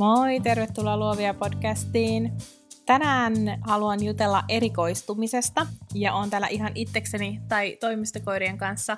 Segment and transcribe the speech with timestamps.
[0.00, 2.32] Moi, tervetuloa Luovia podcastiin.
[2.86, 8.96] Tänään haluan jutella erikoistumisesta ja on täällä ihan itsekseni tai toimistokoirien kanssa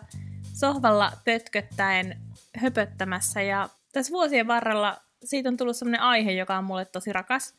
[0.52, 2.20] sohvalla pötköttäen
[2.56, 7.54] höpöttämässä ja tässä vuosien varrella siitä on tullut sellainen aihe, joka on mulle tosi rakas.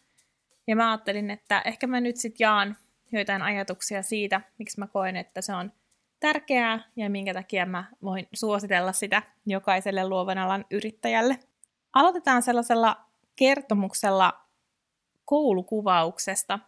[0.68, 2.78] Ja mä ajattelin, että ehkä mä nyt sit jaan
[3.12, 5.72] joitain ajatuksia siitä, miksi mä koen, että se on
[6.20, 11.40] tärkeää ja minkä takia mä voin suositella sitä jokaiselle luovan alan yrittäjälle.
[11.94, 14.40] Aloitetaan sellaisella kertomuksella
[15.26, 16.60] koulukuvauksesta.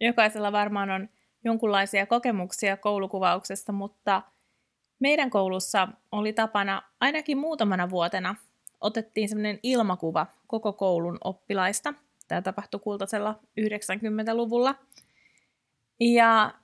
[0.00, 1.08] Jokaisella varmaan on
[1.44, 4.22] jonkunlaisia kokemuksia koulukuvauksesta, mutta
[4.98, 8.34] meidän koulussa oli tapana ainakin muutamana vuotena
[8.80, 11.94] otettiin semmoinen ilmakuva koko koulun oppilaista.
[12.28, 14.74] Tämä tapahtui kultaisella 90-luvulla.
[16.00, 16.54] Ja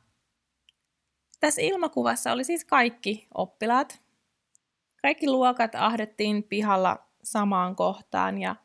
[1.41, 4.03] tässä ilmakuvassa oli siis kaikki oppilaat.
[5.03, 8.57] Kaikki luokat ahdettiin pihalla samaan kohtaan ja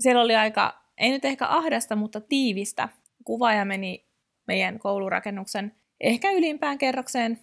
[0.00, 2.88] siellä oli aika, ei nyt ehkä ahdasta, mutta tiivistä.
[3.24, 4.06] Kuvaaja meni
[4.46, 7.38] meidän koulurakennuksen ehkä ylimpään kerrokseen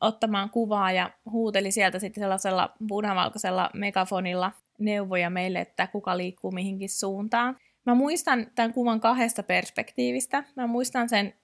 [0.00, 6.88] ottamaan kuvaa ja huuteli sieltä sitten sellaisella punavalkoisella megafonilla neuvoja meille, että kuka liikkuu mihinkin
[6.90, 7.56] suuntaan.
[7.86, 10.44] Mä muistan tämän kuvan kahdesta perspektiivistä.
[10.56, 11.34] Mä muistan sen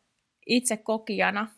[0.46, 1.48] itse kokijana,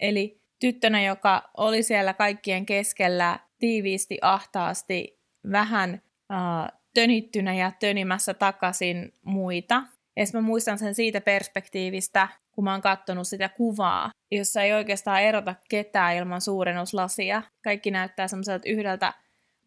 [0.00, 5.20] eli tyttönä, joka oli siellä kaikkien keskellä tiiviisti, ahtaasti,
[5.50, 9.82] vähän uh, tönittynä ja tönimässä takaisin muita.
[10.16, 15.22] Ja mä muistan sen siitä perspektiivistä, kun mä oon katsonut sitä kuvaa, jossa ei oikeastaan
[15.22, 17.42] erota ketään ilman suurennuslasia.
[17.64, 19.12] Kaikki näyttää semmoiselta yhdeltä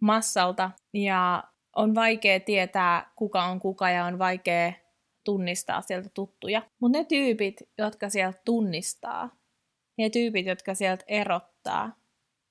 [0.02, 1.44] massalta ja
[1.76, 4.74] on vaikea tietää, kuka on kuka ja on vaikea
[5.24, 6.62] tunnistaa sieltä tuttuja.
[6.80, 9.30] Mutta ne tyypit, jotka sieltä tunnistaa,
[9.98, 11.96] ne tyypit, jotka sieltä erottaa,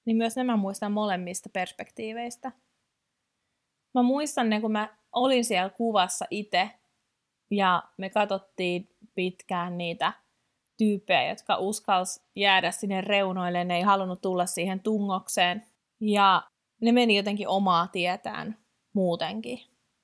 [0.04, 2.52] niin myös nämä muistan molemmista perspektiiveistä.
[3.94, 6.70] Mä muistan ne, kun mä olin siellä kuvassa itse
[7.50, 10.12] ja me katsottiin pitkään niitä
[10.76, 15.66] tyyppejä, jotka uskals jäädä sinne reunoille, ne ei halunnut tulla siihen tungokseen.
[16.00, 16.42] Ja
[16.80, 18.58] ne meni jotenkin omaa tietään
[18.92, 19.58] muutenkin.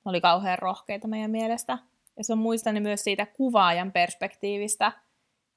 [0.05, 1.77] Ne oli kauhean rohkeita meidän mielestä.
[2.17, 4.91] Ja se on muistan myös siitä kuvaajan perspektiivistä,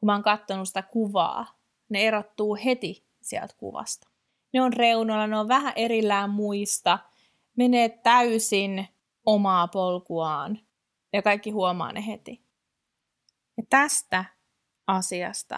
[0.00, 1.46] kun mä oon katsonut sitä kuvaa.
[1.88, 4.08] Ne erottuu heti sieltä kuvasta.
[4.52, 6.98] Ne on reunoilla, ne on vähän erillään muista–
[7.58, 8.88] menee täysin
[9.26, 10.58] omaa polkuaan
[11.12, 12.42] ja kaikki huomaa ne heti.
[13.56, 14.24] Ja tästä
[14.86, 15.54] asiasta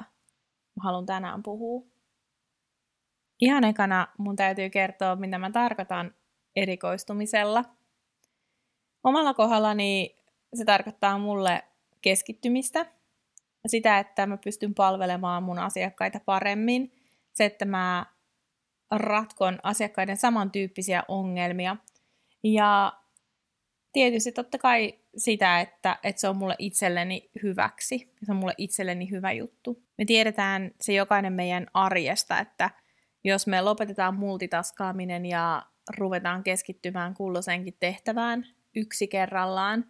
[0.76, 1.86] mä haluan tänään puhua.
[3.40, 6.14] Ihan ekana mun täytyy kertoa, mitä mä tarkoitan
[6.56, 7.64] erikoistumisella.
[9.04, 10.16] Omalla kohdallani
[10.54, 11.62] se tarkoittaa mulle
[12.02, 12.86] keskittymistä,
[13.66, 16.92] sitä, että mä pystyn palvelemaan mun asiakkaita paremmin,
[17.32, 18.06] se, että mä
[18.90, 21.76] ratkon asiakkaiden samantyyppisiä ongelmia
[22.44, 22.92] ja
[23.92, 28.14] tietysti totta kai sitä, että, että se on mulle itselleni hyväksi.
[28.26, 29.82] Se on mulle itselleni hyvä juttu.
[29.98, 32.70] Me tiedetään se jokainen meidän arjesta, että
[33.24, 35.62] jos me lopetetaan multitaskaaminen ja
[35.98, 38.46] ruvetaan keskittymään kulloisenkin tehtävään
[38.76, 39.84] yksi kerrallaan,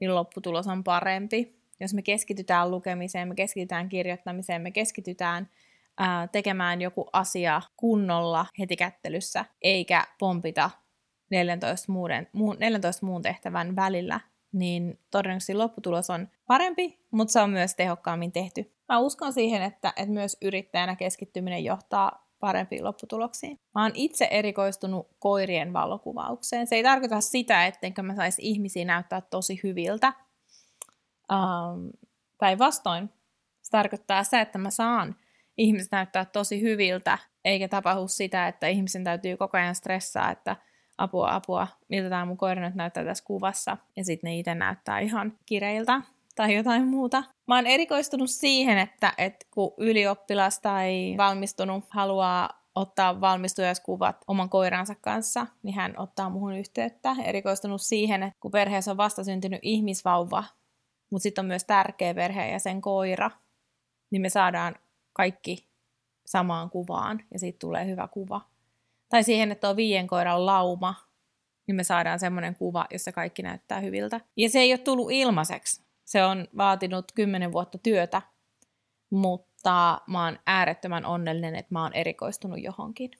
[0.00, 1.62] niin lopputulos on parempi.
[1.80, 5.50] Jos me keskitytään lukemiseen, me keskitytään kirjoittamiseen, me keskitytään
[5.98, 10.70] ää, tekemään joku asia kunnolla heti kättelyssä, eikä pompita
[11.32, 11.92] 14
[12.32, 14.20] muun, 14 muun tehtävän välillä,
[14.52, 18.72] niin todennäköisesti lopputulos on parempi, mutta se on myös tehokkaammin tehty.
[18.88, 23.60] Mä uskon siihen, että, että myös yrittäjänä keskittyminen johtaa parempiin lopputuloksiin.
[23.74, 26.66] Mä oon itse erikoistunut koirien valokuvaukseen.
[26.66, 30.12] Se ei tarkoita sitä, ettenkö mä saisi ihmisiä näyttää tosi hyviltä.
[31.32, 31.90] Um,
[32.38, 33.10] Päinvastoin
[33.62, 35.16] se tarkoittaa sitä, että mä saan
[35.56, 40.56] ihmiset näyttää tosi hyviltä, eikä tapahdu sitä, että ihmisen täytyy koko ajan stressaa, että–
[41.02, 43.76] apua, apua, miltä tämä mun koira nyt näyttää tässä kuvassa.
[43.96, 46.00] Ja sitten ne itse näyttää ihan kireiltä
[46.34, 47.24] tai jotain muuta.
[47.46, 54.94] Mä oon erikoistunut siihen, että, että kun ylioppilas tai valmistunut haluaa ottaa valmistujaiskuvat oman koiransa
[54.94, 57.16] kanssa, niin hän ottaa muhun yhteyttä.
[57.24, 60.44] Erikoistunut siihen, että kun perheessä on vastasyntynyt ihmisvauva,
[61.10, 63.30] mutta sitten on myös tärkeä perhe ja sen koira,
[64.10, 64.74] niin me saadaan
[65.12, 65.68] kaikki
[66.26, 68.40] samaan kuvaan ja siitä tulee hyvä kuva
[69.12, 70.94] tai siihen, että on viien koiran lauma,
[71.66, 74.20] niin me saadaan semmoinen kuva, jossa kaikki näyttää hyviltä.
[74.36, 75.82] Ja se ei ole tullut ilmaiseksi.
[76.04, 78.22] Se on vaatinut kymmenen vuotta työtä,
[79.10, 83.10] mutta mä oon äärettömän onnellinen, että mä oon erikoistunut johonkin.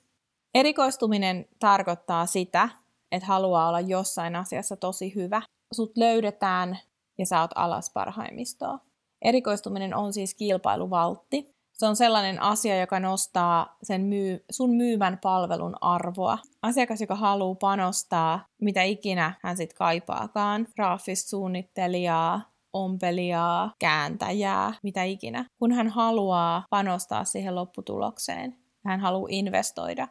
[0.55, 2.69] Erikoistuminen tarkoittaa sitä,
[3.13, 5.43] että haluaa olla jossain asiassa tosi hyvä.
[5.75, 6.79] Sut löydetään
[7.19, 8.79] ja sä oot alas parhaimmistoa.
[9.23, 11.52] Erikoistuminen on siis kilpailuvaltti.
[11.73, 16.39] Se on sellainen asia, joka nostaa sen myy- sun myymän palvelun arvoa.
[16.63, 25.45] Asiakas, joka haluaa panostaa, mitä ikinä hän sitten kaipaakaan, graafista suunnittelijaa, ompelijaa, kääntäjää, mitä ikinä.
[25.59, 30.09] Kun hän haluaa panostaa siihen lopputulokseen, hän haluaa investoida,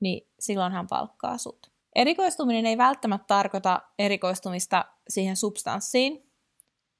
[0.00, 1.72] niin silloin hän palkkaa sut.
[1.94, 6.32] Erikoistuminen ei välttämättä tarkoita erikoistumista siihen substanssiin.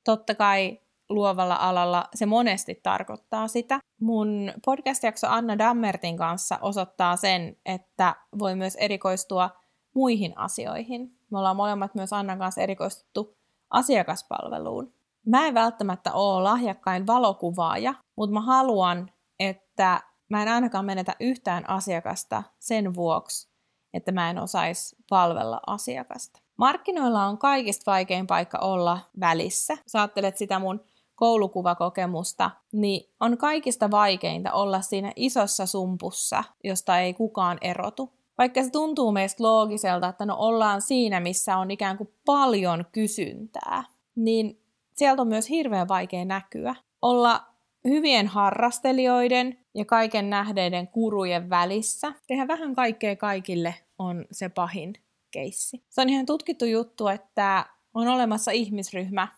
[0.05, 3.81] Totta kai luovalla alalla se monesti tarkoittaa sitä.
[4.00, 9.50] Mun podcast-jakso Anna Dammertin kanssa osoittaa sen, että voi myös erikoistua
[9.94, 11.19] muihin asioihin.
[11.31, 13.37] Me ollaan molemmat myös Annan kanssa erikoistuttu
[13.70, 14.93] asiakaspalveluun.
[15.26, 19.10] Mä en välttämättä ole lahjakkain valokuvaaja, mutta mä haluan,
[19.40, 23.49] että mä en ainakaan menetä yhtään asiakasta sen vuoksi,
[23.94, 26.40] että mä en osaisi palvella asiakasta.
[26.56, 29.78] Markkinoilla on kaikista vaikein paikka olla välissä.
[29.87, 30.84] Sä ajattelet sitä mun
[31.23, 38.13] koulukuvakokemusta, niin on kaikista vaikeinta olla siinä isossa sumpussa, josta ei kukaan erotu.
[38.39, 43.85] Vaikka se tuntuu meistä loogiselta, että no ollaan siinä, missä on ikään kuin paljon kysyntää,
[44.15, 44.61] niin
[44.95, 46.75] sieltä on myös hirveän vaikea näkyä.
[47.03, 47.45] Olla
[47.85, 52.13] hyvien harrastelijoiden ja kaiken nähdeiden kurujen välissä.
[52.27, 54.95] Tehdä vähän kaikkea kaikille on se pahin
[55.31, 55.83] keissi.
[55.91, 59.29] Se on ihan tutkittu juttu, että on olemassa ihmisryhmä,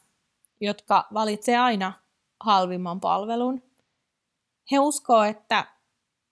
[0.64, 1.92] jotka valitsee aina
[2.40, 3.62] halvimman palvelun.
[4.72, 5.66] He uskoo, että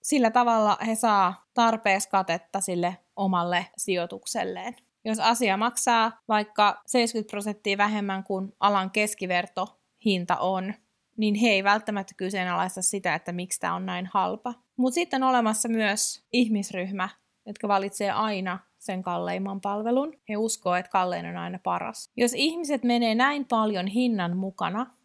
[0.03, 4.75] sillä tavalla he saa tarpeeksi katetta sille omalle sijoitukselleen.
[5.05, 10.73] Jos asia maksaa vaikka 70 prosenttia vähemmän kuin alan keskiverto hinta on,
[11.17, 14.53] niin he ei välttämättä kyseenalaista sitä, että miksi tämä on näin halpa.
[14.77, 17.09] Mutta sitten on olemassa myös ihmisryhmä,
[17.45, 20.13] jotka valitsee aina sen kalleimman palvelun.
[20.29, 22.09] He uskoo, että kallein on aina paras.
[22.17, 24.95] Jos ihmiset menee näin paljon hinnan mukana,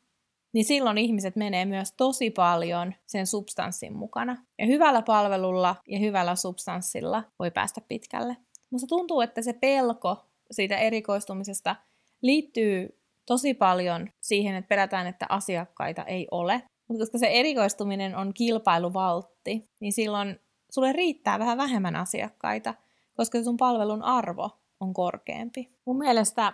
[0.52, 4.36] niin silloin ihmiset menee myös tosi paljon sen substanssin mukana.
[4.58, 8.36] Ja hyvällä palvelulla ja hyvällä substanssilla voi päästä pitkälle.
[8.70, 11.76] Musta tuntuu, että se pelko siitä erikoistumisesta
[12.22, 16.62] liittyy tosi paljon siihen, että pelätään, että asiakkaita ei ole.
[16.88, 20.40] Mutta koska se erikoistuminen on kilpailuvaltti, niin silloin
[20.70, 22.74] sulle riittää vähän vähemmän asiakkaita,
[23.18, 24.50] koska sun palvelun arvo
[24.80, 25.70] on korkeampi.
[25.84, 26.52] Mun mielestä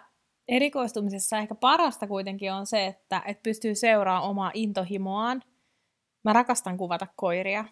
[0.48, 5.42] erikoistumisessa ehkä parasta kuitenkin on se, että et pystyy seuraamaan omaa intohimoaan.
[6.24, 7.64] Mä rakastan kuvata koiria.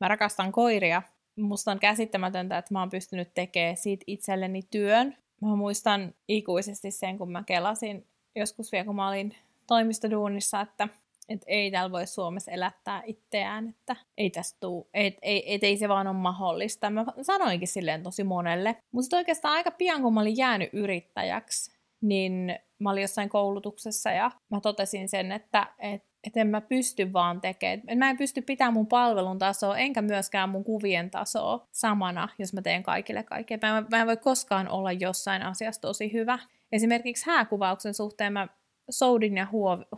[0.00, 1.02] Mä rakastan koiria.
[1.36, 5.16] Musta on käsittämätöntä, että mä oon pystynyt tekemään siitä itselleni työn.
[5.40, 9.34] Mä muistan ikuisesti sen, kun mä kelasin joskus vielä, kun mä olin
[9.66, 10.88] toimistoduunissa, että
[11.32, 15.76] että ei täällä voi Suomessa elättää itseään, että ei tästä tuu, et, ei, et, ei
[15.76, 16.90] se vaan ole mahdollista.
[16.90, 18.76] Mä sanoinkin silleen tosi monelle.
[18.92, 24.30] Mutta oikeastaan aika pian, kun mä olin jäänyt yrittäjäksi, niin mä olin jossain koulutuksessa ja
[24.50, 27.98] mä totesin sen, että et, et en mä pysty vaan tekemään.
[27.98, 32.62] Mä en pysty pitämään mun palvelun tasoa, enkä myöskään mun kuvien tasoa samana, jos mä
[32.62, 33.58] teen kaikille kaikkea.
[33.62, 36.38] Mä, mä en voi koskaan olla jossain asiassa tosi hyvä.
[36.72, 38.48] Esimerkiksi hääkuvauksen suhteen mä
[38.90, 39.46] soudin ja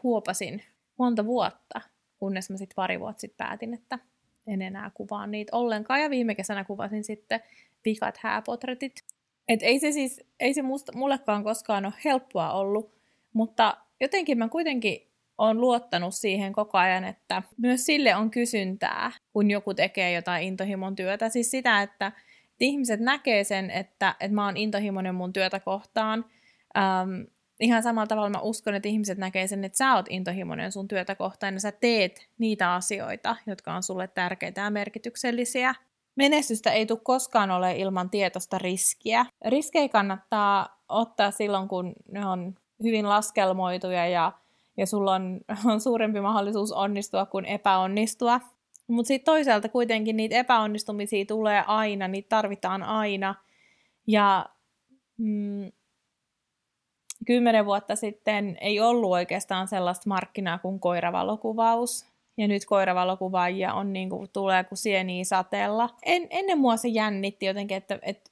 [0.02, 0.62] huopasin
[0.98, 1.80] monta vuotta,
[2.18, 3.98] kunnes mä sitten pari vuotta sitten päätin, että
[4.46, 6.00] en enää kuvaa niitä ollenkaan.
[6.00, 7.40] Ja viime kesänä kuvasin sitten
[7.82, 9.04] pikat hääpotretit.
[9.48, 12.94] Et ei se siis, ei se musta, mullekaan koskaan ole helppoa ollut,
[13.32, 19.50] mutta jotenkin mä kuitenkin on luottanut siihen koko ajan, että myös sille on kysyntää, kun
[19.50, 21.28] joku tekee jotain intohimon työtä.
[21.28, 26.24] Siis sitä, että, että ihmiset näkee sen, että, että mä oon intohimoinen mun työtä kohtaan.
[26.76, 27.22] Ähm,
[27.60, 31.14] ihan samalla tavalla mä uskon, että ihmiset näkee sen, että sä oot intohimoinen sun työtä
[31.14, 35.74] kohtaan ja sä teet niitä asioita, jotka on sulle tärkeitä ja merkityksellisiä.
[36.16, 39.26] Menestystä ei tule koskaan ole ilman tietoista riskiä.
[39.46, 44.32] Riskejä kannattaa ottaa silloin, kun ne on hyvin laskelmoituja ja,
[44.76, 45.40] ja sulla on,
[45.72, 48.40] on suurempi mahdollisuus onnistua kuin epäonnistua.
[48.86, 53.34] Mutta sitten toisaalta kuitenkin niitä epäonnistumisia tulee aina, niitä tarvitaan aina.
[54.06, 54.46] Ja
[55.18, 55.72] mm,
[57.24, 62.06] kymmenen vuotta sitten ei ollut oikeastaan sellaista markkinaa kuin koiravalokuvaus.
[62.36, 65.90] Ja nyt koiravalokuvaajia on niin kuin, tulee kuin sieniä sateella.
[66.04, 68.30] En, ennen mua se jännitti jotenkin, että, että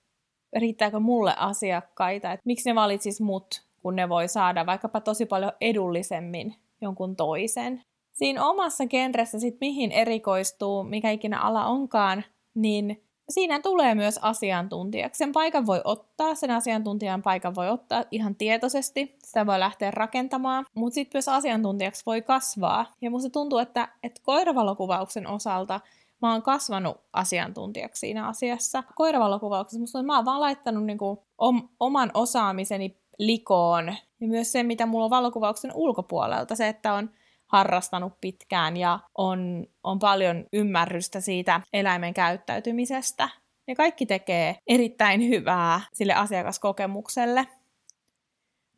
[0.56, 5.52] riittääkö mulle asiakkaita, että miksi ne valitsis mut, kun ne voi saada vaikkapa tosi paljon
[5.60, 7.82] edullisemmin jonkun toisen.
[8.12, 15.18] Siinä omassa genressä sit mihin erikoistuu, mikä ikinä ala onkaan, niin siinä tulee myös asiantuntijaksi.
[15.18, 20.64] Sen paikan voi ottaa, sen asiantuntijan paikan voi ottaa ihan tietoisesti, sitä voi lähteä rakentamaan,
[20.74, 22.86] mutta sitten myös asiantuntijaksi voi kasvaa.
[23.00, 25.80] Ja musta tuntuu, että, että koiravalokuvauksen osalta
[26.22, 28.82] mä oon kasvanut asiantuntijaksi siinä asiassa.
[28.94, 34.62] Koiravalokuvauksessa musta on, mä oon vaan laittanut niinku om, oman osaamiseni likoon ja myös se,
[34.62, 37.10] mitä mulla on valokuvauksen ulkopuolelta, se, että on
[37.52, 43.28] harrastanut pitkään ja on, on paljon ymmärrystä siitä eläimen käyttäytymisestä.
[43.68, 47.46] Ja kaikki tekee erittäin hyvää sille asiakaskokemukselle.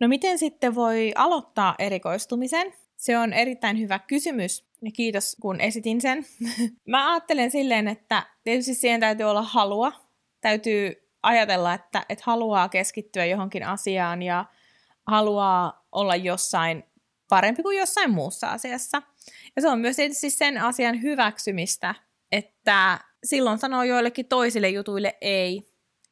[0.01, 2.73] No miten sitten voi aloittaa erikoistumisen?
[2.97, 6.27] Se on erittäin hyvä kysymys ja kiitos kun esitin sen.
[6.89, 9.93] Mä ajattelen silleen, että tietysti siihen täytyy olla halua.
[10.41, 14.45] Täytyy ajatella, että, että haluaa keskittyä johonkin asiaan ja
[15.07, 16.85] haluaa olla jossain
[17.35, 19.03] parempi kuin jossain muussa asiassa.
[19.57, 21.95] Ja se on myös tietysti sen asian hyväksymistä,
[22.33, 25.63] että silloin sanoo joillekin toisille jutuille ei,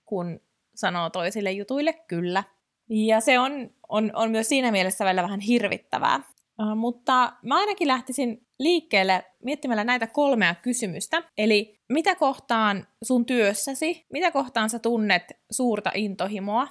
[0.05, 0.41] kun
[0.75, 2.45] sanoo toisille jutuille kyllä.
[2.89, 6.21] Ja se on, on, on myös siinä mielessä välillä vähän hirvittävää.
[6.61, 11.23] Uh, mutta mä ainakin lähtisin liikkeelle miettimällä näitä kolmea kysymystä.
[11.39, 16.69] Eli mitä kohtaan sun työssäsi, mitä kohtaan sä tunnet suurta intohimoa?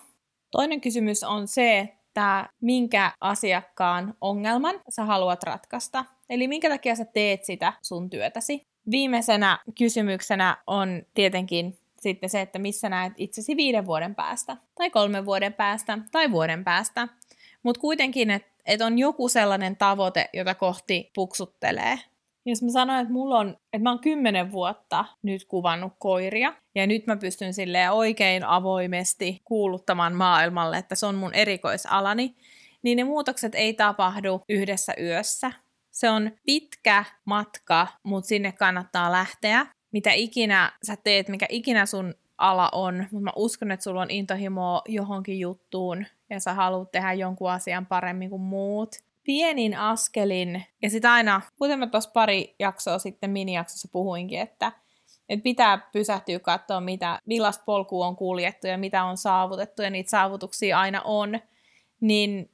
[0.51, 6.05] Toinen kysymys on se, että minkä asiakkaan ongelman sä haluat ratkaista.
[6.29, 8.67] Eli minkä takia sä teet sitä sun työtäsi.
[8.91, 15.25] Viimeisenä kysymyksenä on tietenkin sitten se, että missä näet itsesi viiden vuoden päästä, tai kolmen
[15.25, 17.07] vuoden päästä, tai vuoden päästä.
[17.63, 21.99] Mutta kuitenkin, että et on joku sellainen tavoite, jota kohti puksuttelee.
[22.45, 26.87] Jos mä sanoin, että mulla on, että mä oon kymmenen vuotta nyt kuvannut koiria, ja
[26.87, 32.35] nyt mä pystyn silleen oikein avoimesti kuuluttamaan maailmalle, että se on mun erikoisalani,
[32.83, 35.51] niin ne muutokset ei tapahdu yhdessä yössä.
[35.91, 39.65] Se on pitkä matka, mutta sinne kannattaa lähteä.
[39.91, 44.11] Mitä ikinä sä teet, mikä ikinä sun ala on, mutta mä uskon, että sulla on
[44.11, 50.89] intohimoa johonkin juttuun ja sä haluat tehdä jonkun asian paremmin kuin muut, pienin askelin, ja
[50.89, 54.71] sitä aina, kuten mä tuossa pari jaksoa sitten minijaksossa puhuinkin, että,
[55.29, 60.09] että pitää pysähtyä katsoa, mitä, millaista polkua on kuljettu ja mitä on saavutettu, ja niitä
[60.09, 61.39] saavutuksia aina on,
[62.01, 62.51] niin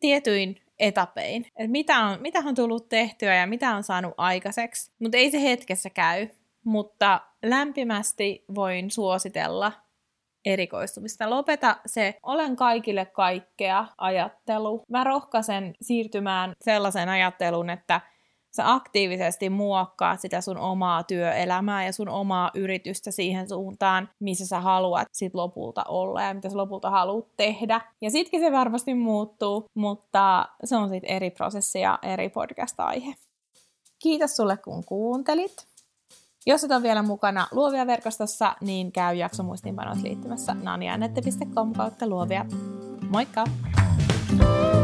[0.00, 5.16] tietyin etapein, että mitä on, mitä on tullut tehtyä ja mitä on saanut aikaiseksi, mutta
[5.16, 6.28] ei se hetkessä käy,
[6.64, 9.72] mutta lämpimästi voin suositella
[10.44, 11.30] erikoistumista.
[11.30, 14.82] Lopeta se olen kaikille kaikkea ajattelu.
[14.88, 18.00] Mä rohkaisen siirtymään sellaisen ajatteluun, että
[18.56, 24.60] sä aktiivisesti muokkaat sitä sun omaa työelämää ja sun omaa yritystä siihen suuntaan, missä sä
[24.60, 27.80] haluat sit lopulta olla ja mitä sä lopulta haluat tehdä.
[28.00, 33.14] Ja sitkin se varmasti muuttuu, mutta se on sitten eri prosessi ja eri podcast-aihe.
[34.02, 35.69] Kiitos sulle, kun kuuntelit.
[36.46, 42.46] Jos et ole vielä mukana Luovia verkostossa, niin käy jakso muistiinpanoissa liittymässä nanianette.com kautta luovia.
[43.10, 43.44] Moikka!
[44.38, 44.79] thank you